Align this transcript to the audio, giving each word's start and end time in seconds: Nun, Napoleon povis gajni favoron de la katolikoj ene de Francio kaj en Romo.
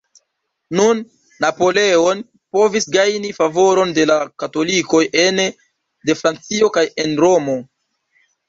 Nun, 0.77 1.01
Napoleon 1.43 2.23
povis 2.57 2.89
gajni 2.97 3.33
favoron 3.41 3.93
de 3.99 4.07
la 4.13 4.17
katolikoj 4.45 5.05
ene 5.27 5.49
de 6.11 6.19
Francio 6.23 6.75
kaj 6.79 6.89
en 7.05 7.15
Romo. 7.27 7.61